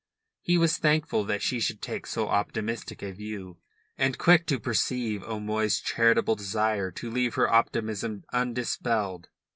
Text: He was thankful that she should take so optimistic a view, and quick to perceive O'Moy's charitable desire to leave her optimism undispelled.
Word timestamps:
He 0.41 0.57
was 0.57 0.77
thankful 0.79 1.25
that 1.25 1.43
she 1.43 1.59
should 1.59 1.79
take 1.79 2.07
so 2.07 2.27
optimistic 2.27 3.03
a 3.03 3.11
view, 3.11 3.59
and 3.99 4.17
quick 4.17 4.47
to 4.47 4.59
perceive 4.59 5.21
O'Moy's 5.23 5.79
charitable 5.79 6.33
desire 6.33 6.89
to 6.89 7.11
leave 7.11 7.35
her 7.35 7.47
optimism 7.47 8.23
undispelled. 8.33 9.29